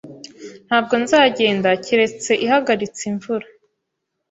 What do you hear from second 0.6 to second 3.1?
Ntabwo nzagenda keretse ihagaritse